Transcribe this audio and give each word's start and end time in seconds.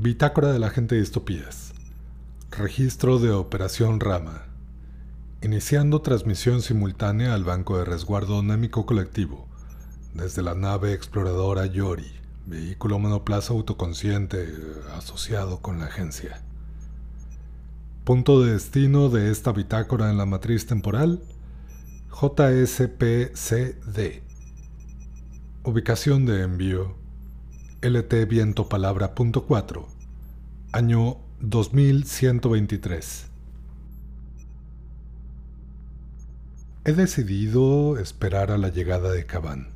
Bitácora 0.00 0.52
de 0.52 0.60
la 0.60 0.70
gente 0.70 0.94
de 0.94 1.00
distopías. 1.00 1.72
Registro 2.52 3.18
de 3.18 3.32
Operación 3.32 3.98
Rama. 3.98 4.44
Iniciando 5.42 6.02
transmisión 6.02 6.62
simultánea 6.62 7.34
al 7.34 7.42
Banco 7.42 7.76
de 7.78 7.84
Resguardo 7.84 8.40
Némico 8.44 8.86
Colectivo, 8.86 9.48
desde 10.14 10.42
la 10.42 10.54
nave 10.54 10.92
exploradora 10.92 11.66
Yori, 11.66 12.12
vehículo 12.46 13.00
monoplaza 13.00 13.52
autoconsciente 13.52 14.44
eh, 14.44 14.52
asociado 14.96 15.58
con 15.62 15.80
la 15.80 15.86
agencia. 15.86 16.42
Punto 18.04 18.40
de 18.40 18.52
destino 18.52 19.08
de 19.08 19.32
esta 19.32 19.50
bitácora 19.50 20.10
en 20.10 20.16
la 20.16 20.26
matriz 20.26 20.64
temporal, 20.66 21.20
JSPCD. 22.12 23.32
Ubicación 25.64 26.24
de 26.24 26.42
envío, 26.42 26.94
LT 27.80 28.26
Viento 28.26 28.68
Palabra 28.68 29.14
año 30.72 31.18
2123. 31.38 33.26
He 36.84 36.92
decidido 36.92 37.96
esperar 37.98 38.50
a 38.50 38.58
la 38.58 38.70
llegada 38.70 39.12
de 39.12 39.26
Cabán 39.26 39.68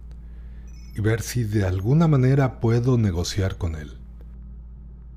y 0.97 1.01
ver 1.01 1.23
si 1.23 1.45
de 1.45 1.65
alguna 1.65 2.09
manera 2.09 2.59
puedo 2.59 2.99
negociar 2.99 3.57
con 3.57 3.77
él. 3.77 3.97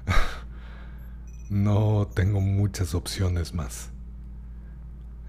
no 1.49 2.07
tengo 2.13 2.39
muchas 2.39 2.93
opciones 2.93 3.55
más. 3.55 3.89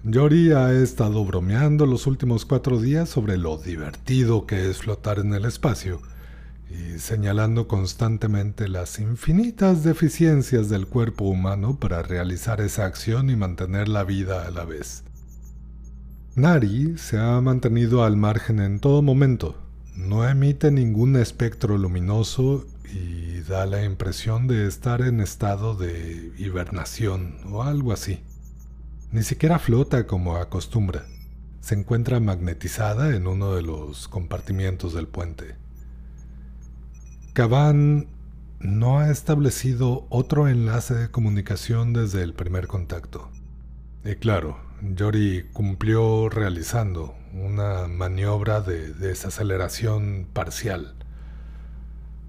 Yori 0.03 0.51
ha 0.51 0.73
estado 0.73 1.25
bromeando 1.25 1.87
los 1.87 2.05
últimos 2.05 2.45
cuatro 2.45 2.79
días 2.79 3.09
sobre 3.09 3.35
lo 3.35 3.57
divertido 3.57 4.45
que 4.45 4.69
es 4.69 4.77
flotar 4.77 5.17
en 5.17 5.33
el 5.33 5.45
espacio 5.45 5.99
y 6.69 6.99
señalando 6.99 7.67
constantemente 7.67 8.67
las 8.67 8.99
infinitas 8.99 9.83
deficiencias 9.83 10.69
del 10.69 10.87
cuerpo 10.87 11.25
humano 11.25 11.79
para 11.79 12.01
realizar 12.03 12.61
esa 12.61 12.85
acción 12.85 13.29
y 13.29 13.35
mantener 13.35 13.87
la 13.87 14.03
vida 14.03 14.45
a 14.45 14.51
la 14.51 14.65
vez. 14.65 15.03
Nari 16.35 16.97
se 16.97 17.17
ha 17.17 17.41
mantenido 17.41 18.03
al 18.03 18.15
margen 18.15 18.59
en 18.59 18.79
todo 18.79 19.01
momento. 19.01 19.57
No 19.95 20.27
emite 20.27 20.69
ningún 20.69 21.15
espectro 21.15 21.77
luminoso 21.77 22.67
y 22.93 23.41
da 23.41 23.65
la 23.65 23.83
impresión 23.83 24.47
de 24.47 24.67
estar 24.67 25.01
en 25.01 25.19
estado 25.19 25.75
de 25.75 26.31
hibernación 26.37 27.37
o 27.51 27.63
algo 27.63 27.91
así. 27.91 28.19
Ni 29.11 29.23
siquiera 29.23 29.57
flota 29.57 30.05
como 30.05 30.35
acostumbra. 30.35 31.05
Se 31.61 31.75
encuentra 31.75 32.19
magnetizada 32.19 33.15
en 33.15 33.25
uno 33.25 33.55
de 33.55 33.63
los 33.63 34.07
compartimientos 34.07 34.93
del 34.93 35.07
puente. 35.07 35.55
Caban 37.37 38.07
no 38.59 38.97
ha 38.97 39.11
establecido 39.11 40.07
otro 40.09 40.47
enlace 40.47 40.95
de 40.95 41.11
comunicación 41.11 41.93
desde 41.93 42.23
el 42.23 42.33
primer 42.33 42.65
contacto. 42.65 43.31
Y 44.03 44.15
claro, 44.15 44.59
Yori 44.81 45.45
cumplió 45.53 46.29
realizando 46.29 47.15
una 47.33 47.87
maniobra 47.87 48.61
de 48.61 48.91
desaceleración 48.91 50.27
parcial, 50.33 50.95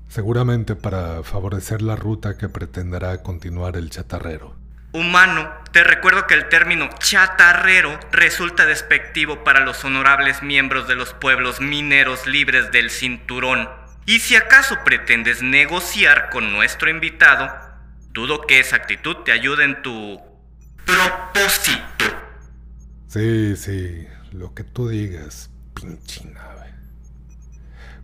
seguramente 0.09 0.77
para 0.77 1.23
favorecer 1.23 1.81
la 1.81 1.97
ruta 1.97 2.37
que 2.37 2.51
pretenderá 2.51 3.23
continuar 3.23 3.77
el 3.77 3.89
chatarrero. 3.89 4.57
Humano, 4.93 5.49
te 5.73 5.85
recuerdo 5.85 6.27
que 6.27 6.35
el 6.35 6.51
término 6.51 6.91
chatarrero 6.99 7.99
resulta 8.13 8.67
despectivo 8.67 9.43
para 9.43 9.61
los 9.61 9.83
honorables 9.87 10.43
miembros 10.43 10.87
de 10.87 10.97
los 10.97 11.15
pueblos 11.15 11.63
mineros 11.63 12.27
libres 12.27 12.73
del 12.73 12.91
cinturón. 12.91 13.78
Y 14.09 14.21
si 14.21 14.37
acaso 14.37 14.77
pretendes 14.87 15.43
negociar 15.43 16.31
con 16.31 16.51
nuestro 16.51 16.89
invitado, 16.89 17.51
dudo 18.15 18.41
que 18.41 18.59
esa 18.59 18.77
actitud 18.77 19.17
te 19.17 19.33
ayude 19.33 19.65
en 19.65 19.83
tu 19.83 20.19
propósito. 20.87 22.07
Sí, 23.07 23.55
sí, 23.55 24.09
lo 24.33 24.55
que 24.55 24.65
tú 24.65 24.89
digas, 24.89 25.51
pinche 25.75 26.25
nave. 26.25 26.73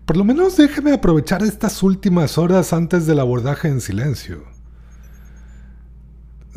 Por 0.05 0.19
lo 0.19 0.25
menos 0.25 0.59
déjame 0.59 0.93
aprovechar 0.93 1.43
estas 1.43 1.83
últimas 1.83 2.37
horas 2.37 2.75
antes 2.75 3.07
del 3.07 3.19
abordaje 3.19 3.69
en 3.69 3.81
silencio. 3.81 4.45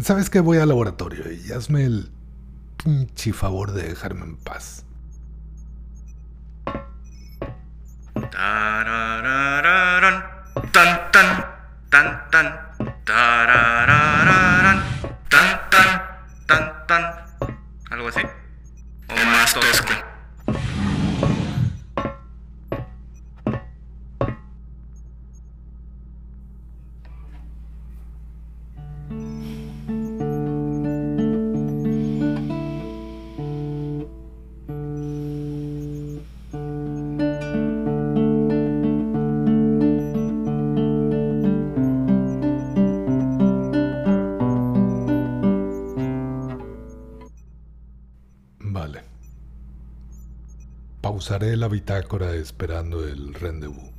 ¿Sabes 0.01 0.29
que 0.29 0.41
Voy 0.41 0.57
al 0.57 0.67
laboratorio 0.67 1.23
y 1.31 1.53
hazme 1.53 1.85
el 1.85 2.11
pinche 2.83 3.31
favor 3.31 3.72
de 3.72 3.83
dejarme 3.83 4.25
en 4.25 4.35
paz. 4.35 4.83
tan 8.29 8.76
tan 11.91 12.07
tan 12.31 12.47
tan 13.05 13.97
Pausaré 51.27 51.57
la 51.57 51.67
bitácora 51.67 52.35
esperando 52.35 53.05
el 53.05 53.33
rendezvous. 53.33 53.97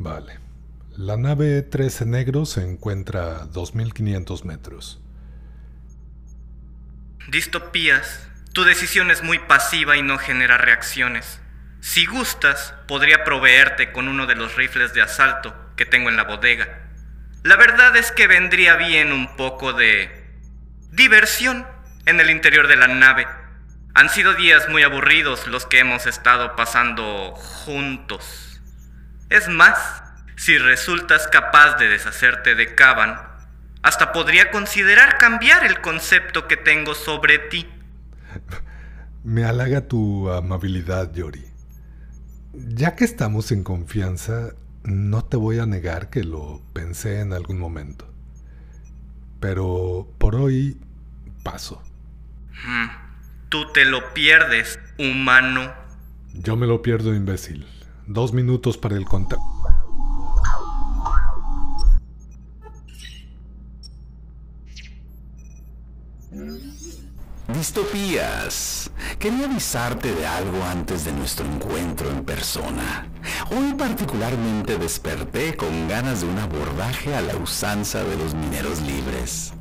Vale. 0.00 0.38
La 0.96 1.18
nave 1.18 1.60
13 1.60 2.06
Negro 2.06 2.46
se 2.46 2.62
encuentra 2.62 3.42
a 3.42 3.44
2500 3.44 4.46
metros. 4.46 4.98
Distopías. 7.28 8.26
Tu 8.54 8.64
decisión 8.64 9.10
es 9.10 9.22
muy 9.22 9.38
pasiva 9.40 9.98
y 9.98 10.02
no 10.02 10.16
genera 10.16 10.56
reacciones. 10.56 11.42
Si 11.82 12.06
gustas, 12.06 12.72
podría 12.88 13.24
proveerte 13.24 13.92
con 13.92 14.08
uno 14.08 14.26
de 14.26 14.36
los 14.36 14.56
rifles 14.56 14.94
de 14.94 15.02
asalto 15.02 15.54
que 15.76 15.84
tengo 15.84 16.08
en 16.08 16.16
la 16.16 16.24
bodega. 16.24 16.88
La 17.42 17.56
verdad 17.56 17.94
es 17.94 18.10
que 18.10 18.26
vendría 18.26 18.76
bien 18.76 19.12
un 19.12 19.36
poco 19.36 19.74
de 19.74 20.10
diversión 20.92 21.66
en 22.06 22.20
el 22.20 22.30
interior 22.30 22.68
de 22.68 22.76
la 22.76 22.88
nave. 22.88 23.26
Han 23.92 24.08
sido 24.08 24.32
días 24.32 24.66
muy 24.70 24.82
aburridos 24.82 25.46
los 25.46 25.66
que 25.66 25.80
hemos 25.80 26.06
estado 26.06 26.56
pasando 26.56 27.32
juntos. 27.34 28.49
Es 29.30 29.48
más, 29.48 30.02
si 30.34 30.58
resultas 30.58 31.28
capaz 31.28 31.76
de 31.76 31.88
deshacerte 31.88 32.56
de 32.56 32.74
Caban, 32.74 33.16
hasta 33.80 34.12
podría 34.12 34.50
considerar 34.50 35.18
cambiar 35.18 35.64
el 35.64 35.80
concepto 35.80 36.48
que 36.48 36.56
tengo 36.56 36.94
sobre 36.94 37.38
ti. 37.38 37.64
Me 39.22 39.44
halaga 39.44 39.86
tu 39.86 40.28
amabilidad, 40.30 41.14
Yori. 41.14 41.44
Ya 42.52 42.96
que 42.96 43.04
estamos 43.04 43.52
en 43.52 43.62
confianza, 43.62 44.50
no 44.82 45.24
te 45.24 45.36
voy 45.36 45.60
a 45.60 45.66
negar 45.66 46.10
que 46.10 46.24
lo 46.24 46.60
pensé 46.72 47.20
en 47.20 47.32
algún 47.32 47.58
momento. 47.60 48.12
Pero 49.38 50.08
por 50.18 50.34
hoy 50.34 50.76
paso. 51.44 51.80
Hmm, 52.66 52.88
tú 53.48 53.70
te 53.72 53.84
lo 53.84 54.12
pierdes, 54.12 54.80
humano. 54.98 55.72
Yo 56.32 56.56
me 56.56 56.66
lo 56.66 56.82
pierdo, 56.82 57.14
imbécil. 57.14 57.64
Dos 58.12 58.32
minutos 58.32 58.76
para 58.76 58.96
el 58.96 59.04
contacto. 59.04 59.59
Distopías. 67.60 68.90
Quería 69.18 69.44
avisarte 69.44 70.14
de 70.14 70.26
algo 70.26 70.64
antes 70.64 71.04
de 71.04 71.12
nuestro 71.12 71.44
encuentro 71.44 72.08
en 72.08 72.24
persona. 72.24 73.06
Hoy 73.50 73.74
particularmente 73.74 74.78
desperté 74.78 75.54
con 75.58 75.86
ganas 75.86 76.22
de 76.22 76.28
un 76.28 76.38
abordaje 76.38 77.14
a 77.14 77.20
la 77.20 77.36
usanza 77.36 78.02
de 78.02 78.16
los 78.16 78.32
mineros 78.32 78.80
libres. 78.80 79.52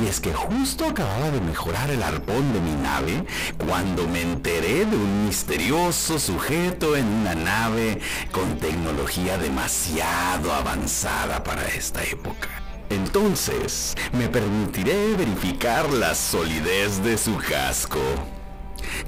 Y 0.00 0.06
es 0.06 0.20
que 0.20 0.32
justo 0.32 0.86
acababa 0.86 1.32
de 1.32 1.40
mejorar 1.40 1.90
el 1.90 2.04
arpón 2.04 2.52
de 2.52 2.60
mi 2.60 2.76
nave 2.80 3.24
cuando 3.66 4.06
me 4.06 4.22
enteré 4.22 4.84
de 4.84 4.96
un 4.96 5.26
misterioso 5.26 6.20
sujeto 6.20 6.94
en 6.94 7.08
una 7.08 7.34
nave 7.34 8.00
con 8.30 8.56
tecnología 8.58 9.36
demasiado 9.36 10.52
avanzada 10.52 11.42
para 11.42 11.66
esta 11.66 12.04
época. 12.04 12.57
Entonces, 12.90 13.94
me 14.12 14.28
permitiré 14.28 15.14
verificar 15.14 15.88
la 15.90 16.14
solidez 16.14 17.02
de 17.02 17.18
su 17.18 17.36
casco. 17.36 18.00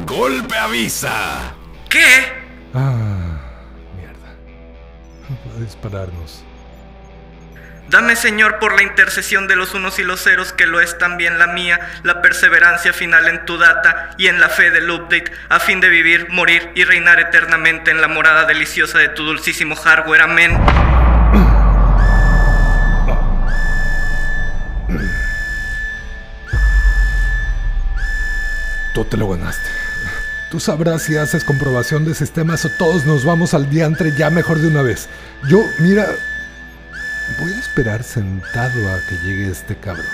¡Golpe 0.06 0.56
avisa! 0.56 1.54
¿Qué? 1.88 2.00
Ah, 2.74 3.40
mierda. 3.96 4.36
Va 5.48 5.56
a 5.56 5.60
dispararnos. 5.60 6.44
Dame, 7.90 8.14
Señor, 8.14 8.60
por 8.60 8.76
la 8.76 8.84
intercesión 8.84 9.48
de 9.48 9.56
los 9.56 9.74
unos 9.74 9.98
y 9.98 10.04
los 10.04 10.22
ceros, 10.22 10.52
que 10.52 10.66
lo 10.66 10.80
es 10.80 10.96
también 10.98 11.40
la 11.40 11.48
mía, 11.48 11.80
la 12.04 12.22
perseverancia 12.22 12.92
final 12.92 13.26
en 13.26 13.44
tu 13.46 13.58
data 13.58 14.10
y 14.16 14.28
en 14.28 14.38
la 14.38 14.48
fe 14.48 14.70
del 14.70 14.88
update, 14.88 15.32
a 15.48 15.58
fin 15.58 15.80
de 15.80 15.88
vivir, 15.88 16.28
morir 16.30 16.70
y 16.76 16.84
reinar 16.84 17.18
eternamente 17.18 17.90
en 17.90 18.00
la 18.00 18.06
morada 18.06 18.44
deliciosa 18.44 18.98
de 18.98 19.08
tu 19.08 19.24
dulcísimo 19.24 19.74
hardware. 19.74 20.22
Amén. 20.22 20.56
Tú 28.94 29.04
te 29.04 29.16
lo 29.16 29.28
ganaste. 29.28 29.68
Tú 30.50 30.58
sabrás 30.58 31.02
si 31.02 31.16
haces 31.16 31.44
comprobación 31.44 32.04
de 32.04 32.14
sistemas 32.14 32.64
o 32.64 32.70
todos 32.70 33.06
nos 33.06 33.24
vamos 33.24 33.54
al 33.54 33.70
diantre 33.70 34.12
ya 34.16 34.30
mejor 34.30 34.58
de 34.58 34.66
una 34.66 34.82
vez. 34.82 35.08
Yo, 35.48 35.64
mira, 35.78 36.06
voy 37.38 37.52
a 37.52 37.58
esperar 37.58 38.02
sentado 38.02 38.92
a 38.92 38.98
que 39.08 39.16
llegue 39.18 39.48
este 39.48 39.76
cabrón. 39.76 40.06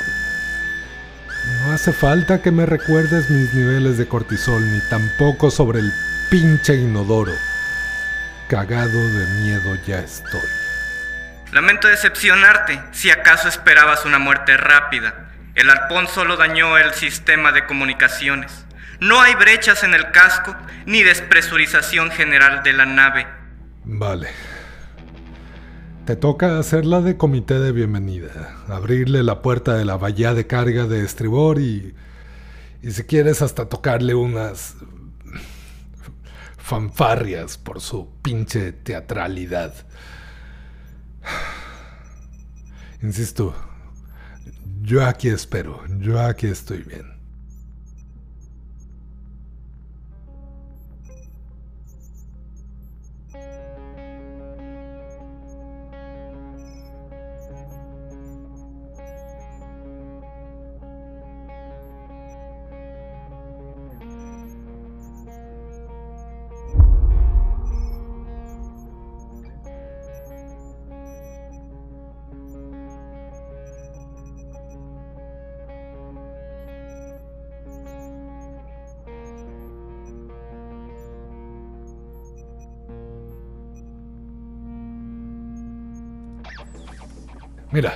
No 1.65 1.73
hace 1.73 1.93
falta 1.93 2.43
que 2.43 2.51
me 2.51 2.67
recuerdes 2.67 3.31
mis 3.31 3.55
niveles 3.55 3.97
de 3.97 4.07
cortisol 4.07 4.71
ni 4.71 4.81
tampoco 4.91 5.51
sobre 5.51 5.79
el 5.79 5.91
pinche 6.29 6.77
inodoro. 6.77 7.33
Cagado 8.49 9.09
de 9.13 9.27
miedo 9.41 9.79
ya 9.87 10.01
estoy. 10.01 10.41
Lamento 11.53 11.89
decepcionarte, 11.89 12.79
si 12.93 13.11
acaso 13.11 13.49
esperabas 13.49 14.05
una 14.05 14.19
muerte 14.19 14.57
rápida. 14.57 15.15
El 15.55 15.71
arpón 15.71 16.09
solo 16.09 16.37
dañó 16.37 16.77
el 16.77 16.93
sistema 16.93 17.53
de 17.53 17.65
comunicaciones. 17.65 18.66
No 19.01 19.21
hay 19.21 19.35
brechas 19.35 19.85
en 19.85 19.95
el 19.95 20.11
casco 20.11 20.57
ni 20.87 21.03
despresurización 21.03 22.11
general 22.11 22.63
de 22.63 22.73
la 22.73 22.87
nave. 22.87 23.27
Vale. 23.85 24.29
Te 26.07 26.17
toca 26.17 26.59
hacerla 26.59 27.01
de 27.01 27.17
comité 27.17 27.59
de 27.59 27.73
bienvenida, 27.73 28.57
abrirle 28.69 29.23
la 29.23 29.43
puerta 29.43 29.75
de 29.75 29.85
la 29.85 29.97
bahía 29.97 30.35
de 30.35 30.47
carga 30.47 30.87
de 30.87 31.05
estribor 31.05 31.59
y, 31.61 31.95
y 32.81 32.91
si 32.93 33.03
quieres 33.05 33.43
hasta 33.43 33.69
tocarle 33.69 34.15
unas 34.15 34.77
fanfarrias 36.59 37.59
por 37.59 37.81
su 37.81 38.09
pinche 38.23 38.73
teatralidad. 38.73 39.75
Insisto, 43.03 43.55
yo 44.83 45.05
aquí 45.05 45.29
espero, 45.29 45.83
yo 45.99 46.21
aquí 46.21 46.47
estoy 46.47 46.79
bien. 46.83 47.16
Mira. 87.77 87.93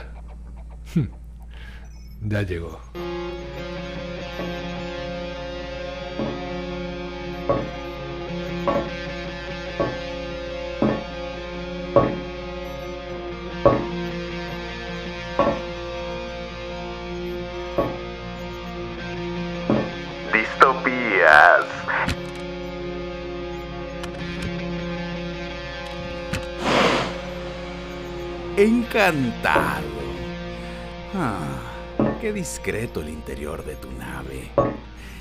Ya 2.21 2.43
llegó. 2.43 2.79
Encantado. 28.91 29.87
Ah, 31.15 32.17
qué 32.21 32.33
discreto 32.33 33.01
el 33.01 33.11
interior 33.11 33.65
de 33.65 33.77
tu 33.77 33.89
nave. 33.93 34.51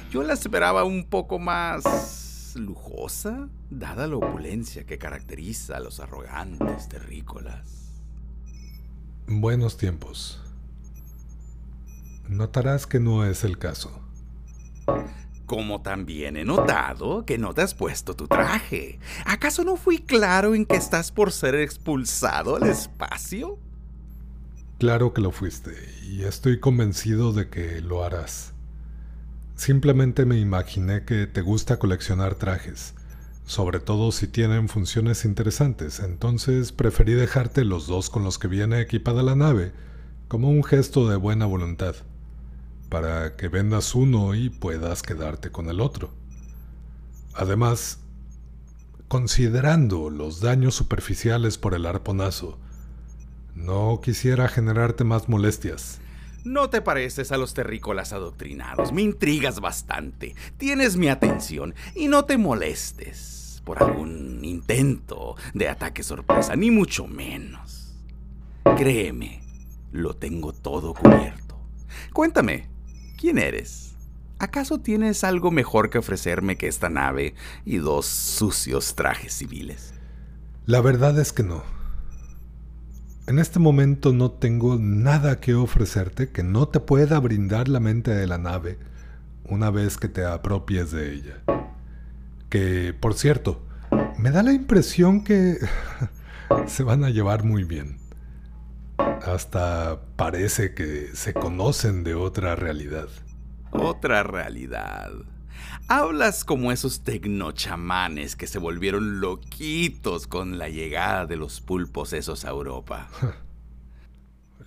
Yo 0.09 0.23
la 0.23 0.33
esperaba 0.33 0.83
un 0.85 1.05
poco 1.05 1.37
más 1.37 2.53
lujosa, 2.55 3.47
dada 3.69 4.07
la 4.07 4.15
opulencia 4.15 4.87
que 4.87 4.97
caracteriza 4.97 5.77
a 5.77 5.81
los 5.81 5.99
arrogantes 5.99 6.89
terrícolas. 6.89 7.91
Buenos 9.27 9.77
tiempos. 9.77 10.41
Notarás 12.27 12.87
que 12.87 12.99
no 12.99 13.23
es 13.23 13.43
el 13.43 13.59
caso. 13.59 14.01
Como 15.49 15.81
también 15.81 16.37
he 16.37 16.45
notado 16.45 17.25
que 17.25 17.39
no 17.39 17.55
te 17.55 17.63
has 17.63 17.73
puesto 17.73 18.15
tu 18.15 18.27
traje. 18.27 18.99
¿Acaso 19.25 19.63
no 19.63 19.77
fui 19.77 19.97
claro 19.97 20.53
en 20.53 20.63
que 20.63 20.75
estás 20.75 21.11
por 21.11 21.31
ser 21.31 21.55
expulsado 21.55 22.57
al 22.57 22.69
espacio? 22.69 23.57
Claro 24.77 25.11
que 25.11 25.21
lo 25.21 25.31
fuiste, 25.31 25.71
y 26.03 26.21
estoy 26.21 26.59
convencido 26.59 27.33
de 27.33 27.49
que 27.49 27.81
lo 27.81 28.03
harás. 28.03 28.53
Simplemente 29.55 30.23
me 30.27 30.37
imaginé 30.37 31.03
que 31.03 31.25
te 31.25 31.41
gusta 31.41 31.79
coleccionar 31.79 32.35
trajes, 32.35 32.93
sobre 33.47 33.79
todo 33.79 34.11
si 34.11 34.27
tienen 34.27 34.69
funciones 34.69 35.25
interesantes, 35.25 35.99
entonces 35.99 36.71
preferí 36.71 37.13
dejarte 37.13 37.65
los 37.65 37.87
dos 37.87 38.11
con 38.11 38.23
los 38.23 38.37
que 38.37 38.47
viene 38.47 38.81
equipada 38.81 39.23
la 39.23 39.35
nave, 39.35 39.71
como 40.27 40.51
un 40.51 40.63
gesto 40.63 41.09
de 41.09 41.15
buena 41.15 41.47
voluntad, 41.47 41.95
para 42.89 43.35
que 43.35 43.47
vendas 43.47 43.95
uno 43.95 44.35
y 44.35 44.49
puedas 44.49 45.03
quedarte 45.03 45.51
con 45.51 45.69
el 45.69 45.79
otro. 45.79 46.11
Además, 47.33 47.99
considerando 49.07 50.09
los 50.09 50.41
daños 50.41 50.75
superficiales 50.75 51.57
por 51.57 51.73
el 51.75 51.85
arponazo, 51.85 52.57
no 53.55 54.01
quisiera 54.01 54.47
generarte 54.47 55.03
más 55.03 55.29
molestias. 55.29 55.99
No 56.43 56.69
te 56.69 56.81
pareces 56.81 57.31
a 57.31 57.37
los 57.37 57.53
terrícolas 57.53 58.13
adoctrinados. 58.13 58.93
Me 58.93 59.01
intrigas 59.01 59.59
bastante. 59.59 60.35
Tienes 60.57 60.95
mi 60.95 61.09
atención 61.09 61.75
y 61.95 62.07
no 62.07 62.25
te 62.25 62.37
molestes 62.37 63.61
por 63.65 63.83
algún 63.83 64.43
intento 64.43 65.35
de 65.53 65.67
ataque 65.67 66.01
sorpresa, 66.01 66.55
ni 66.55 66.71
mucho 66.71 67.07
menos. 67.07 67.93
Créeme, 68.77 69.41
lo 69.91 70.15
tengo 70.15 70.53
todo 70.53 70.93
cubierto. 70.93 71.59
Cuéntame, 72.13 72.69
¿quién 73.19 73.37
eres? 73.37 73.95
¿Acaso 74.39 74.79
tienes 74.79 75.25
algo 75.25 75.51
mejor 75.51 75.89
que 75.89 75.97
ofrecerme 75.97 76.57
que 76.57 76.67
esta 76.67 76.89
nave 76.89 77.35
y 77.65 77.77
dos 77.77 78.05
sucios 78.05 78.95
trajes 78.95 79.33
civiles? 79.33 79.93
La 80.65 80.79
verdad 80.79 81.19
es 81.19 81.33
que 81.33 81.43
no. 81.43 81.63
En 83.27 83.37
este 83.37 83.59
momento 83.59 84.13
no 84.13 84.31
tengo 84.31 84.77
nada 84.79 85.41
que 85.41 85.53
ofrecerte 85.53 86.29
que 86.29 86.43
no 86.43 86.69
te 86.69 86.79
pueda 86.79 87.19
brindar 87.19 87.67
la 87.67 87.81
mente 87.81 88.11
de 88.11 88.25
la 88.25 88.37
nave 88.37 88.79
una 89.43 89.69
vez 89.69 89.97
que 89.97 90.07
te 90.07 90.23
apropies 90.23 90.91
de 90.91 91.13
ella. 91.13 91.43
Que, 92.49 92.95
por 92.97 93.15
cierto, 93.15 93.61
me 94.17 94.31
da 94.31 94.43
la 94.43 94.53
impresión 94.53 95.23
que 95.23 95.57
se 96.67 96.83
van 96.83 97.03
a 97.03 97.09
llevar 97.09 97.43
muy 97.43 97.65
bien. 97.65 97.97
Hasta 99.25 99.99
parece 100.15 100.73
que 100.73 101.15
se 101.15 101.33
conocen 101.33 102.03
de 102.03 102.15
otra 102.15 102.55
realidad. 102.55 103.07
Otra 103.71 104.23
realidad. 104.23 105.11
Hablas 105.87 106.45
como 106.45 106.71
esos 106.71 107.03
tecnochamanes 107.03 108.35
que 108.35 108.47
se 108.47 108.59
volvieron 108.59 109.21
loquitos 109.21 110.27
con 110.27 110.57
la 110.57 110.69
llegada 110.69 111.25
de 111.25 111.35
los 111.35 111.61
pulpos 111.61 112.13
esos 112.13 112.45
a 112.45 112.49
Europa. 112.49 113.09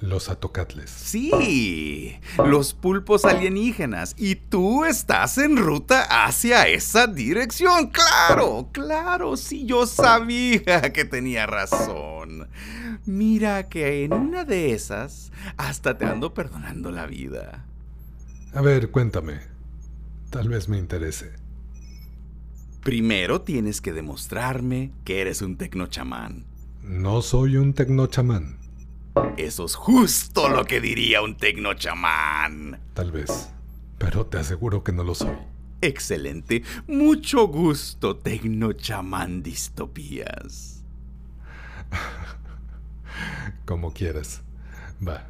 Los 0.00 0.28
atocatles. 0.28 0.90
Sí, 0.90 2.16
los 2.44 2.74
pulpos 2.74 3.24
alienígenas. 3.24 4.14
Y 4.18 4.34
tú 4.34 4.84
estás 4.84 5.38
en 5.38 5.56
ruta 5.56 6.24
hacia 6.24 6.66
esa 6.66 7.06
dirección. 7.06 7.90
Claro, 7.90 8.68
claro, 8.72 9.36
sí, 9.36 9.64
yo 9.64 9.86
sabía 9.86 10.80
que 10.92 11.04
tenía 11.04 11.46
razón. 11.46 12.48
Mira 13.06 13.68
que 13.68 14.04
en 14.04 14.12
una 14.12 14.44
de 14.44 14.72
esas 14.72 15.30
hasta 15.56 15.96
te 15.96 16.04
ando 16.04 16.34
perdonando 16.34 16.90
la 16.90 17.06
vida. 17.06 17.64
A 18.54 18.60
ver, 18.60 18.90
cuéntame. 18.90 19.40
Tal 20.30 20.48
vez 20.48 20.68
me 20.68 20.78
interese. 20.78 21.32
Primero 22.82 23.42
tienes 23.42 23.80
que 23.80 23.92
demostrarme 23.92 24.90
que 25.04 25.20
eres 25.20 25.42
un 25.42 25.56
tecnochamán. 25.56 26.44
No 26.82 27.22
soy 27.22 27.56
un 27.56 27.74
tecnochamán. 27.74 28.61
Eso 29.36 29.64
es 29.66 29.74
justo 29.74 30.48
lo 30.48 30.64
que 30.64 30.80
diría 30.80 31.22
un 31.22 31.36
tecnochamán. 31.36 32.80
Tal 32.94 33.12
vez, 33.12 33.50
pero 33.98 34.26
te 34.26 34.38
aseguro 34.38 34.82
que 34.82 34.92
no 34.92 35.04
lo 35.04 35.14
soy. 35.14 35.36
Excelente. 35.80 36.62
Mucho 36.86 37.48
gusto, 37.48 38.16
tecnochamán 38.16 39.42
distopías. 39.42 40.84
Como 43.64 43.92
quieras. 43.92 44.42
Va. 45.06 45.26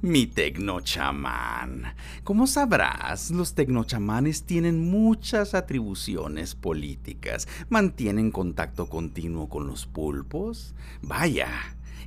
Mi 0.00 0.26
tecnochamán. 0.26 1.94
Como 2.22 2.46
sabrás, 2.46 3.32
los 3.32 3.54
tecnochamanes 3.54 4.44
tienen 4.44 4.90
muchas 4.90 5.54
atribuciones 5.54 6.54
políticas. 6.54 7.48
Mantienen 7.68 8.30
contacto 8.30 8.88
continuo 8.88 9.48
con 9.48 9.66
los 9.66 9.86
pulpos. 9.86 10.74
Vaya, 11.02 11.48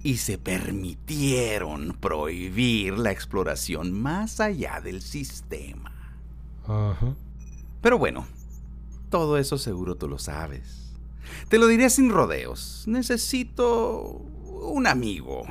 y 0.04 0.18
se 0.18 0.38
permitieron 0.38 1.98
prohibir 2.00 2.98
la 2.98 3.12
exploración 3.12 3.92
más 3.92 4.40
allá 4.40 4.82
del 4.82 5.02
sistema. 5.02 5.92
Ajá. 6.64 7.16
Pero 7.82 7.98
bueno, 7.98 8.26
todo 9.10 9.38
eso 9.38 9.58
seguro 9.58 9.96
tú 9.96 10.08
lo 10.08 10.18
sabes. 10.18 10.94
Te 11.50 11.58
lo 11.58 11.68
diré 11.68 11.90
sin 11.90 12.10
rodeos. 12.10 12.84
Necesito 12.88 14.02
un 14.02 14.88
amigo 14.88 15.44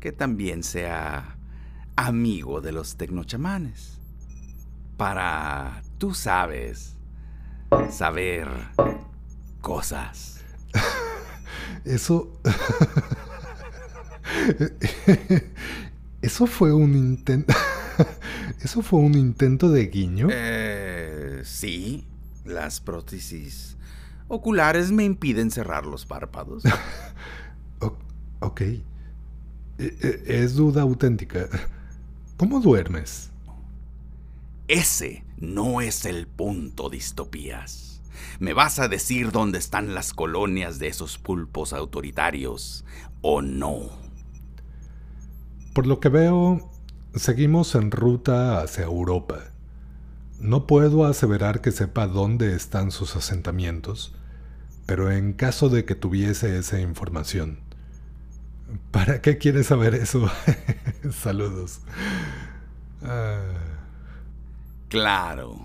que 0.00 0.12
también 0.12 0.62
sea 0.62 1.36
amigo 1.96 2.60
de 2.60 2.72
los 2.72 2.96
tecnochamanes. 2.96 3.98
Para, 4.96 5.82
tú 5.98 6.14
sabes, 6.14 6.96
saber 7.90 8.48
cosas. 9.60 10.44
Eso... 11.84 12.40
Eso 16.22 16.46
fue 16.46 16.72
un 16.72 16.94
intento... 16.94 17.52
¿Eso 18.62 18.82
fue 18.82 19.00
un 19.00 19.14
intento 19.14 19.70
de 19.70 19.86
guiño? 19.86 20.28
Eh, 20.30 21.42
sí, 21.44 22.04
las 22.44 22.80
prótesis 22.80 23.76
oculares 24.28 24.90
me 24.92 25.04
impiden 25.04 25.50
cerrar 25.50 25.86
los 25.86 26.06
párpados. 26.06 26.64
ok. 28.40 28.60
E, 28.60 28.84
e, 29.78 30.22
es 30.26 30.54
duda 30.54 30.82
auténtica. 30.82 31.48
¿Cómo 32.36 32.60
duermes? 32.60 33.30
Ese 34.68 35.24
no 35.38 35.80
es 35.80 36.04
el 36.06 36.26
punto, 36.26 36.90
distopías. 36.90 38.02
¿Me 38.40 38.52
vas 38.52 38.78
a 38.78 38.88
decir 38.88 39.30
dónde 39.30 39.58
están 39.58 39.94
las 39.94 40.12
colonias 40.12 40.78
de 40.78 40.88
esos 40.88 41.18
pulpos 41.18 41.72
autoritarios 41.72 42.84
o 43.20 43.42
no? 43.42 44.05
Por 45.76 45.86
lo 45.86 46.00
que 46.00 46.08
veo, 46.08 46.70
seguimos 47.14 47.74
en 47.74 47.90
ruta 47.90 48.62
hacia 48.62 48.84
Europa. 48.84 49.40
No 50.40 50.66
puedo 50.66 51.04
aseverar 51.04 51.60
que 51.60 51.70
sepa 51.70 52.06
dónde 52.06 52.56
están 52.56 52.90
sus 52.90 53.14
asentamientos, 53.14 54.14
pero 54.86 55.10
en 55.10 55.34
caso 55.34 55.68
de 55.68 55.84
que 55.84 55.94
tuviese 55.94 56.58
esa 56.58 56.80
información, 56.80 57.58
¿Para 58.90 59.20
qué 59.20 59.36
quieres 59.36 59.66
saber 59.66 59.94
eso? 59.94 60.30
Saludos. 61.12 61.80
Ah. 63.02 63.42
Claro. 64.88 65.58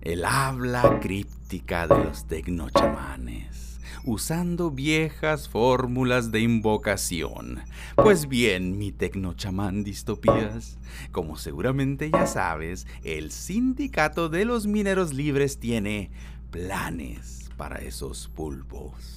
El 0.00 0.24
habla 0.24 0.98
críptica 1.00 1.86
de 1.86 1.94
los 1.94 2.24
tecnochamanes, 2.24 3.75
usando 4.04 4.70
viejas 4.70 5.48
fórmulas 5.48 6.32
de 6.32 6.40
invocación. 6.40 7.60
Pues 7.96 8.28
bien, 8.28 8.78
mi 8.78 8.92
tecnochamán 8.92 9.84
distopías, 9.84 10.78
como 11.12 11.36
seguramente 11.36 12.10
ya 12.10 12.26
sabes, 12.26 12.86
el 13.04 13.30
sindicato 13.30 14.28
de 14.28 14.44
los 14.44 14.66
mineros 14.66 15.12
libres 15.12 15.58
tiene 15.58 16.10
planes 16.50 17.50
para 17.56 17.78
esos 17.78 18.28
pulpos 18.28 19.16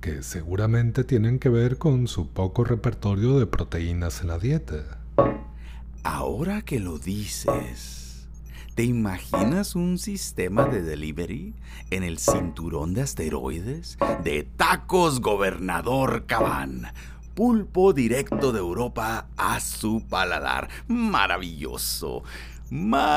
que 0.00 0.22
seguramente 0.22 1.04
tienen 1.04 1.38
que 1.38 1.50
ver 1.50 1.76
con 1.76 2.08
su 2.08 2.28
poco 2.28 2.64
repertorio 2.64 3.38
de 3.38 3.46
proteínas 3.46 4.22
en 4.22 4.28
la 4.28 4.38
dieta. 4.38 4.98
Ahora 6.02 6.62
que 6.62 6.80
lo 6.80 6.98
dices, 6.98 8.09
¿te 8.80 8.86
imaginas 8.86 9.76
un 9.76 9.98
sistema 9.98 10.64
de 10.64 10.80
delivery 10.80 11.54
en 11.90 12.02
el 12.02 12.16
cinturón 12.16 12.94
de 12.94 13.02
asteroides 13.02 13.98
de 14.24 14.44
tacos 14.56 15.20
gobernador 15.20 16.24
Cabán? 16.24 16.86
Pulpo 17.34 17.92
directo 17.92 18.52
de 18.52 18.58
Europa 18.60 19.28
a 19.36 19.60
su 19.60 20.02
paladar. 20.08 20.70
Maravilloso. 20.88 22.22
Maravilloso. 22.70 23.12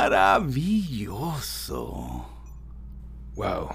Wow. 3.36 3.70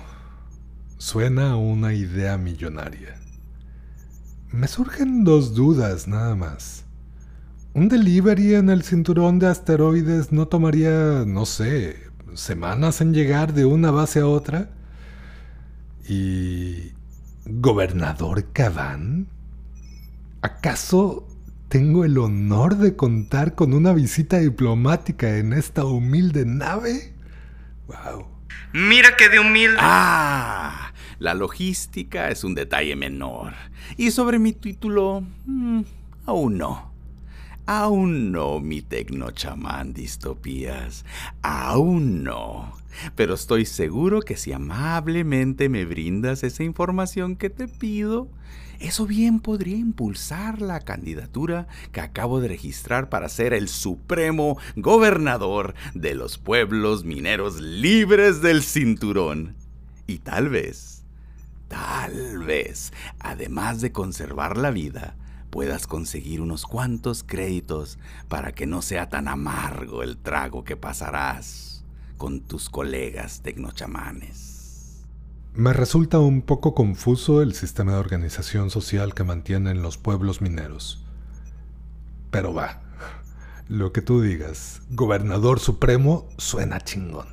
Suena 0.98 1.56
una 1.56 1.94
idea 1.94 2.36
millonaria. 2.36 3.18
Me 4.50 4.68
surgen 4.68 5.24
dos 5.24 5.54
dudas 5.54 6.06
nada 6.06 6.36
más. 6.36 6.84
¿Un 7.74 7.88
delivery 7.88 8.54
en 8.54 8.70
el 8.70 8.82
cinturón 8.82 9.38
de 9.38 9.46
asteroides 9.46 10.32
no 10.32 10.48
tomaría, 10.48 11.24
no 11.26 11.46
sé, 11.46 11.96
semanas 12.34 13.00
en 13.00 13.12
llegar 13.12 13.52
de 13.52 13.64
una 13.64 13.90
base 13.90 14.20
a 14.20 14.26
otra? 14.26 14.70
¿Y... 16.08 16.92
gobernador 17.44 18.52
Cadán? 18.52 19.26
¿Acaso 20.40 21.28
tengo 21.68 22.04
el 22.04 22.16
honor 22.16 22.76
de 22.76 22.96
contar 22.96 23.54
con 23.54 23.74
una 23.74 23.92
visita 23.92 24.38
diplomática 24.38 25.36
en 25.36 25.52
esta 25.52 25.84
humilde 25.84 26.46
nave? 26.46 27.12
¡Wow! 27.86 28.26
Mira 28.72 29.16
que 29.16 29.28
de 29.28 29.40
humilde. 29.40 29.78
¡Ah! 29.80 30.92
La 31.18 31.34
logística 31.34 32.30
es 32.30 32.44
un 32.44 32.54
detalle 32.54 32.96
menor. 32.96 33.54
Y 33.96 34.10
sobre 34.10 34.38
mi 34.38 34.52
título, 34.52 35.24
mm, 35.46 35.80
aún 36.26 36.58
no. 36.58 36.92
Aún 37.70 38.32
no, 38.32 38.60
mi 38.60 38.80
tecnochamán 38.80 39.92
distopías. 39.92 41.04
Aún 41.42 42.24
no. 42.24 42.72
Pero 43.14 43.34
estoy 43.34 43.66
seguro 43.66 44.22
que 44.22 44.38
si 44.38 44.54
amablemente 44.54 45.68
me 45.68 45.84
brindas 45.84 46.44
esa 46.44 46.64
información 46.64 47.36
que 47.36 47.50
te 47.50 47.68
pido, 47.68 48.30
eso 48.78 49.06
bien 49.06 49.40
podría 49.40 49.76
impulsar 49.76 50.62
la 50.62 50.80
candidatura 50.80 51.68
que 51.92 52.00
acabo 52.00 52.40
de 52.40 52.48
registrar 52.48 53.10
para 53.10 53.28
ser 53.28 53.52
el 53.52 53.68
supremo 53.68 54.56
gobernador 54.76 55.74
de 55.92 56.14
los 56.14 56.38
pueblos 56.38 57.04
mineros 57.04 57.60
libres 57.60 58.40
del 58.40 58.62
cinturón. 58.62 59.56
Y 60.06 60.20
tal 60.20 60.48
vez, 60.48 61.04
tal 61.68 62.38
vez, 62.38 62.94
además 63.18 63.82
de 63.82 63.92
conservar 63.92 64.56
la 64.56 64.70
vida, 64.70 65.16
puedas 65.50 65.86
conseguir 65.86 66.40
unos 66.40 66.66
cuantos 66.66 67.24
créditos 67.24 67.98
para 68.28 68.52
que 68.52 68.66
no 68.66 68.82
sea 68.82 69.08
tan 69.08 69.28
amargo 69.28 70.02
el 70.02 70.16
trago 70.16 70.64
que 70.64 70.76
pasarás 70.76 71.84
con 72.16 72.40
tus 72.40 72.68
colegas 72.68 73.42
tecnochamanes. 73.42 75.04
Me 75.54 75.72
resulta 75.72 76.18
un 76.18 76.42
poco 76.42 76.74
confuso 76.74 77.42
el 77.42 77.54
sistema 77.54 77.92
de 77.92 77.98
organización 77.98 78.70
social 78.70 79.14
que 79.14 79.24
mantienen 79.24 79.82
los 79.82 79.98
pueblos 79.98 80.40
mineros. 80.40 81.04
Pero 82.30 82.52
va, 82.52 82.80
lo 83.68 83.92
que 83.92 84.02
tú 84.02 84.20
digas, 84.20 84.82
gobernador 84.90 85.60
supremo, 85.60 86.28
suena 86.36 86.80
chingón. 86.80 87.26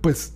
Pues 0.00 0.34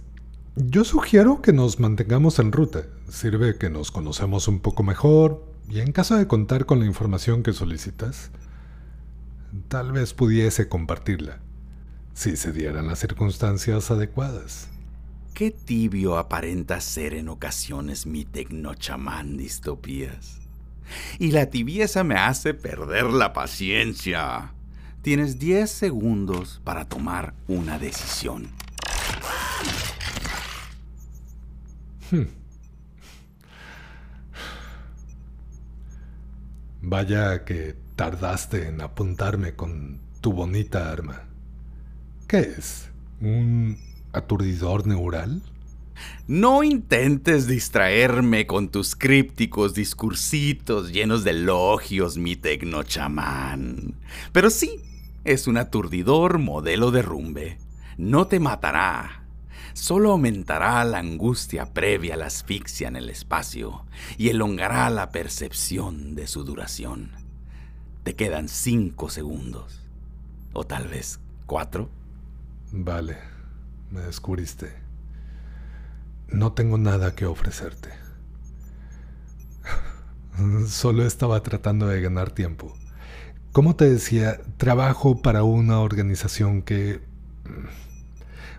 yo 0.56 0.84
sugiero 0.84 1.42
que 1.42 1.52
nos 1.52 1.78
mantengamos 1.78 2.38
en 2.38 2.50
ruta. 2.50 2.86
Sirve 3.08 3.56
que 3.56 3.70
nos 3.70 3.90
conocemos 3.90 4.48
un 4.48 4.60
poco 4.60 4.82
mejor 4.82 5.44
y 5.68 5.80
en 5.80 5.92
caso 5.92 6.16
de 6.16 6.26
contar 6.26 6.66
con 6.66 6.80
la 6.80 6.86
información 6.86 7.42
que 7.42 7.52
solicitas, 7.52 8.30
tal 9.68 9.92
vez 9.92 10.12
pudiese 10.12 10.68
compartirla, 10.68 11.38
si 12.14 12.36
se 12.36 12.52
dieran 12.52 12.88
las 12.88 12.98
circunstancias 12.98 13.90
adecuadas. 13.90 14.68
Qué 15.34 15.50
tibio 15.50 16.18
aparenta 16.18 16.80
ser 16.80 17.14
en 17.14 17.28
ocasiones 17.28 18.06
mi 18.06 18.24
tecnochamán 18.24 19.36
distopías. 19.36 20.38
Y 21.18 21.32
la 21.32 21.46
tibieza 21.46 22.04
me 22.04 22.14
hace 22.14 22.54
perder 22.54 23.04
la 23.04 23.32
paciencia. 23.32 24.52
Tienes 25.02 25.38
10 25.38 25.70
segundos 25.70 26.60
para 26.64 26.88
tomar 26.88 27.34
una 27.48 27.78
decisión. 27.78 28.48
Hmm. 32.10 32.45
Vaya 36.88 37.44
que 37.44 37.74
tardaste 37.96 38.68
en 38.68 38.80
apuntarme 38.80 39.54
con 39.54 39.98
tu 40.20 40.32
bonita 40.32 40.92
arma. 40.92 41.24
¿Qué 42.28 42.38
es? 42.38 42.90
¿Un 43.20 43.76
aturdidor 44.12 44.86
neural? 44.86 45.42
No 46.28 46.62
intentes 46.62 47.48
distraerme 47.48 48.46
con 48.46 48.68
tus 48.68 48.94
crípticos 48.94 49.74
discursitos 49.74 50.92
llenos 50.92 51.24
de 51.24 51.32
elogios, 51.32 52.18
mi 52.18 52.36
tecnochamán. 52.36 53.96
Pero 54.30 54.48
sí, 54.48 54.80
es 55.24 55.48
un 55.48 55.56
aturdidor 55.56 56.38
modelo 56.38 56.92
de 56.92 57.02
rumbe. 57.02 57.58
No 57.98 58.28
te 58.28 58.38
matará, 58.38 59.25
solo 59.76 60.12
aumentará 60.12 60.82
la 60.84 60.98
angustia 60.98 61.74
previa 61.74 62.14
a 62.14 62.16
la 62.16 62.26
asfixia 62.26 62.88
en 62.88 62.96
el 62.96 63.10
espacio 63.10 63.84
y 64.16 64.30
elongará 64.30 64.88
la 64.88 65.10
percepción 65.10 66.14
de 66.14 66.26
su 66.26 66.44
duración. 66.44 67.10
Te 68.02 68.16
quedan 68.16 68.48
cinco 68.48 69.10
segundos. 69.10 69.82
O 70.54 70.64
tal 70.64 70.88
vez 70.88 71.20
cuatro. 71.44 71.90
Vale, 72.72 73.18
me 73.90 74.00
descubriste. 74.00 74.72
No 76.28 76.54
tengo 76.54 76.78
nada 76.78 77.14
que 77.14 77.26
ofrecerte. 77.26 77.90
Solo 80.68 81.04
estaba 81.04 81.42
tratando 81.42 81.86
de 81.86 82.00
ganar 82.00 82.30
tiempo. 82.30 82.74
Como 83.52 83.76
te 83.76 83.90
decía, 83.90 84.40
trabajo 84.56 85.20
para 85.20 85.44
una 85.44 85.80
organización 85.80 86.62
que 86.62 87.02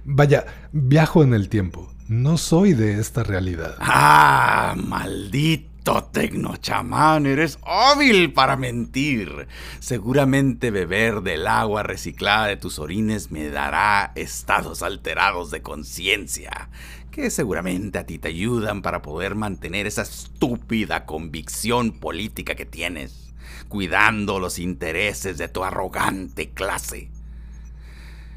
Vaya, 0.09 0.45
viajo 0.71 1.21
en 1.21 1.33
el 1.33 1.49
tiempo. 1.49 1.91
No 2.07 2.37
soy 2.37 2.71
de 2.71 2.97
esta 2.97 3.23
realidad. 3.23 3.75
¡Ah! 3.81 4.73
Maldito 4.77 6.05
tecnochamán, 6.05 7.25
eres 7.25 7.59
hábil 7.65 8.31
para 8.31 8.55
mentir. 8.55 9.49
Seguramente 9.79 10.71
beber 10.71 11.23
del 11.23 11.45
agua 11.45 11.83
reciclada 11.83 12.47
de 12.47 12.55
tus 12.55 12.79
orines 12.79 13.31
me 13.31 13.49
dará 13.49 14.13
estados 14.15 14.81
alterados 14.81 15.51
de 15.51 15.61
conciencia, 15.61 16.69
que 17.11 17.29
seguramente 17.29 17.99
a 17.99 18.05
ti 18.05 18.17
te 18.17 18.29
ayudan 18.29 18.81
para 18.81 19.01
poder 19.01 19.35
mantener 19.35 19.87
esa 19.87 20.03
estúpida 20.03 21.05
convicción 21.05 21.91
política 21.91 22.55
que 22.55 22.65
tienes, 22.65 23.33
cuidando 23.67 24.39
los 24.39 24.57
intereses 24.57 25.37
de 25.37 25.49
tu 25.49 25.65
arrogante 25.65 26.51
clase. 26.51 27.09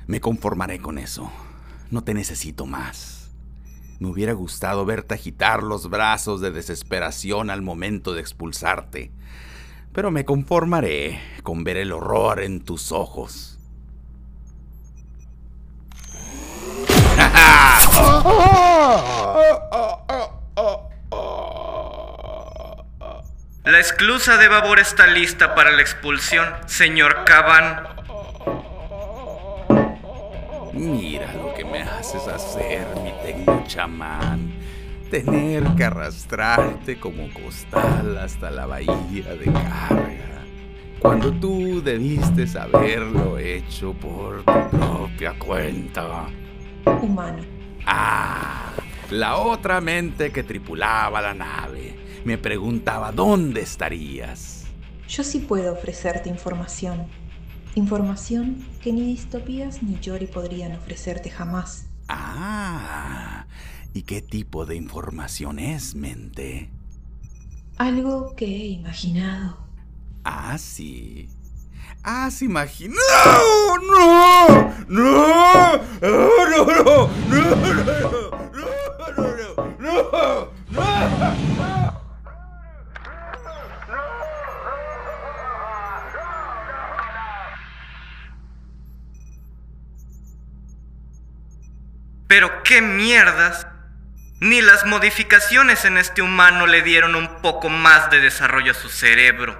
Me 0.09 0.21
conformaré 0.21 0.81
con 0.81 0.99
eso. 0.99 1.31
No 1.91 2.05
te 2.05 2.15
necesito 2.15 2.67
más. 2.67 3.31
Me 3.99 4.09
hubiera 4.09 4.33
gustado 4.33 4.87
verte 4.87 5.15
agitar 5.15 5.63
los 5.63 5.91
brazos 5.91 6.41
de 6.41 6.51
desesperación 6.53 7.51
al 7.51 7.63
momento 7.63 8.15
de 8.15 8.21
expulsarte, 8.21 9.11
pero 9.93 10.11
me 10.11 10.25
conformaré 10.25 11.21
con 11.43 11.65
ver 11.65 11.77
el 11.77 11.93
horror 11.93 12.41
en 12.41 12.61
tus 12.61 12.93
ojos. 12.93 13.59
La 23.65 23.79
esclusa 23.79 24.37
de 24.37 24.49
Babor 24.49 24.79
está 24.79 25.07
lista 25.09 25.55
para 25.55 25.73
la 25.73 25.83
expulsión, 25.83 26.49
señor 26.67 27.25
Caban. 27.25 27.87
Mira 30.73 31.33
lo 31.35 31.53
que 31.53 31.60
haces 32.01 32.27
hacer, 32.29 32.87
mi 33.05 33.13
tecno 33.23 33.63
chamán. 33.67 34.53
Tener 35.11 35.65
que 35.77 35.85
arrastrarte 35.85 36.99
como 36.99 37.29
costal 37.33 38.17
hasta 38.17 38.51
la 38.51 38.65
bahía 38.65 39.35
de 39.35 39.45
carga. 39.45 40.45
Cuando 40.99 41.31
tú 41.33 41.83
debiste 41.83 42.47
haberlo 42.59 43.39
hecho 43.39 43.93
por 43.93 44.43
tu 44.45 44.79
propia 44.79 45.39
cuenta. 45.39 46.29
Humano. 47.03 47.43
Ah, 47.87 48.73
la 49.11 49.37
otra 49.37 49.81
mente 49.81 50.31
que 50.31 50.43
tripulaba 50.43 51.21
la 51.21 51.35
nave 51.35 52.23
me 52.25 52.39
preguntaba 52.39 53.13
dónde 53.13 53.61
estarías. 53.61 54.67
Yo 55.07 55.23
sí 55.23 55.41
puedo 55.41 55.73
ofrecerte 55.73 56.31
información 56.31 57.07
Información 57.77 58.65
que 58.83 58.93
ni 58.93 59.03
distopías 59.03 59.83
ni 59.83 59.99
Yori 60.01 60.27
podrían 60.27 60.73
ofrecerte 60.73 61.31
jamás. 61.31 61.87
Ah, 62.13 63.47
¿y 63.95 64.03
qué 64.03 64.21
tipo 64.21 64.67
de 64.67 64.75
información 64.75 65.61
es, 65.61 65.95
mente? 65.95 66.69
Algo 67.79 68.35
que 68.35 68.47
he 68.47 68.67
imaginado. 68.67 69.57
Ah, 70.25 70.59
sí. 70.59 71.29
¿Has 72.03 72.43
imaginado? 72.43 72.99
¡No! 73.93 74.49
¡No! 74.89 75.07
¡No! 75.21 75.77
¡No! 76.01 76.49
¡No! 76.51 76.65
¡No! 76.67 77.09
¡No! 77.29 78.40
Pero 92.31 92.63
qué 92.63 92.81
mierdas. 92.81 93.67
Ni 94.39 94.63
las 94.63 94.87
modificaciones 94.87 95.85
en 95.85 95.99
este 95.99 96.23
humano 96.23 96.69
le 96.69 96.81
dieron 96.81 97.17
un 97.17 97.43
poco 97.43 97.69
más 97.69 98.09
de 98.13 98.21
desarrollo 98.21 98.71
a 98.71 98.77
su 98.77 98.89
cerebro. 98.89 99.59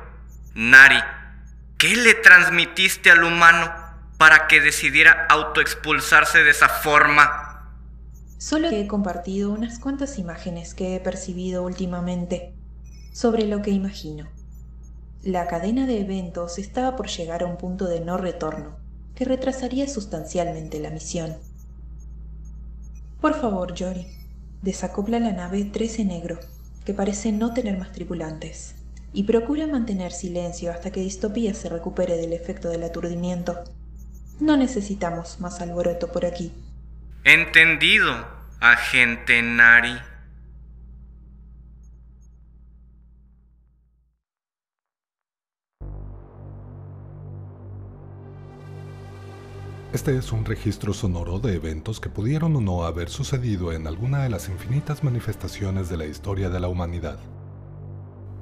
Nari, 0.55 1.01
¿qué 1.79 1.97
le 1.97 2.15
transmitiste 2.15 3.11
al 3.11 3.25
humano 3.25 3.75
para 4.19 4.47
que 4.47 4.61
decidiera 4.61 5.27
autoexpulsarse 5.29 6.45
de 6.45 6.51
esa 6.53 6.69
forma? 6.69 7.75
Solo 8.39 8.69
he 8.69 8.87
compartido 8.87 9.51
unas 9.51 9.81
cuantas 9.81 10.17
imágenes 10.17 10.73
que 10.75 10.95
he 10.95 11.01
percibido 11.01 11.65
últimamente 11.65 12.55
sobre 13.13 13.49
lo 13.49 13.63
que 13.63 13.73
imagino. 13.73 14.29
La 15.25 15.49
cadena 15.49 15.89
de 15.89 16.03
eventos 16.03 16.61
estaba 16.61 16.95
por 16.95 17.09
llegar 17.09 17.43
a 17.43 17.47
un 17.47 17.59
punto 17.59 17.87
de 17.87 17.99
no 17.99 18.17
retorno 18.17 18.79
que 19.17 19.25
retrasaría 19.25 19.89
sustancialmente 19.89 20.79
la 20.79 20.91
misión. 20.91 21.50
Por 23.21 23.39
favor, 23.39 23.75
Jory, 23.79 24.07
Desacopla 24.63 25.19
la 25.19 25.33
nave 25.33 25.65
13 25.65 26.05
Negro, 26.05 26.39
que 26.87 26.95
parece 26.95 27.33
no 27.33 27.53
tener 27.53 27.79
más 27.79 27.93
tripulantes, 27.93 28.77
y 29.13 29.25
procura 29.25 29.67
mantener 29.67 30.13
silencio 30.13 30.71
hasta 30.71 30.91
que 30.91 31.01
Distopía 31.01 31.53
se 31.53 31.69
recupere 31.69 32.17
del 32.17 32.33
efecto 32.33 32.69
del 32.71 32.83
aturdimiento. 32.83 33.63
No 34.41 34.57
necesitamos 34.57 35.39
más 35.39 35.61
alboroto 35.61 36.11
por 36.13 36.25
aquí. 36.25 36.53
Entendido, 37.25 38.27
agente 38.61 39.43
Nari. 39.43 39.99
Este 49.93 50.17
es 50.17 50.31
un 50.31 50.45
registro 50.45 50.95
sonoro 50.95 51.41
de 51.41 51.57
eventos 51.57 51.99
que 51.99 52.09
pudieron 52.09 52.55
o 52.55 52.61
no 52.61 52.85
haber 52.85 53.09
sucedido 53.09 53.73
en 53.73 53.89
alguna 53.89 54.23
de 54.23 54.29
las 54.29 54.49
infinitas 54.49 55.03
manifestaciones 55.03 55.89
de 55.89 55.97
la 55.97 56.07
historia 56.07 56.49
de 56.49 56.61
la 56.61 56.69
humanidad. 56.69 57.19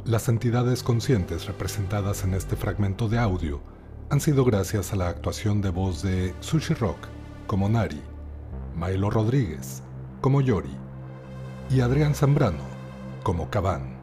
Las 0.04 0.28
entidades 0.28 0.82
conscientes 0.82 1.46
representadas 1.46 2.22
en 2.22 2.34
este 2.34 2.54
fragmento 2.54 3.08
de 3.08 3.18
audio 3.18 3.62
han 4.10 4.20
sido 4.20 4.44
gracias 4.44 4.92
a 4.92 4.96
la 4.96 5.08
actuación 5.08 5.62
de 5.62 5.70
voz 5.70 6.02
de 6.02 6.34
Sushi 6.40 6.74
Rock 6.74 6.98
como 7.46 7.66
Nari, 7.70 8.02
Milo 8.76 9.08
Rodríguez 9.08 9.82
como 10.20 10.42
Yori 10.42 10.76
y 11.70 11.80
Adrián 11.80 12.14
Zambrano 12.14 12.64
como 13.22 13.48
Cabán. 13.48 13.96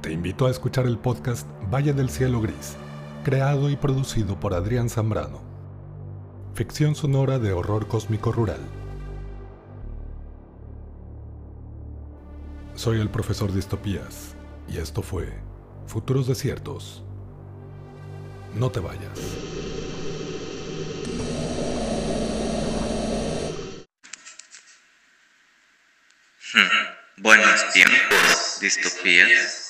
Te 0.00 0.12
invito 0.12 0.46
a 0.46 0.50
escuchar 0.52 0.86
el 0.86 0.98
podcast 0.98 1.44
Valle 1.74 1.92
del 1.92 2.08
Cielo 2.08 2.40
Gris, 2.40 2.76
creado 3.24 3.68
y 3.68 3.74
producido 3.74 4.38
por 4.38 4.54
Adrián 4.54 4.88
Zambrano 4.88 5.51
ficción 6.54 6.94
sonora 6.94 7.38
de 7.38 7.52
horror 7.52 7.88
cósmico 7.88 8.30
rural. 8.30 8.60
Soy 12.74 13.00
el 13.00 13.08
profesor 13.08 13.52
Distopías 13.52 14.34
y 14.68 14.78
esto 14.78 15.02
fue 15.02 15.32
Futuros 15.86 16.26
Desiertos. 16.26 17.02
No 18.54 18.70
te 18.70 18.80
vayas. 18.80 19.18
Hmm. 26.54 27.22
Buenos 27.22 27.72
tiempos, 27.72 28.58
distopías. 28.60 29.61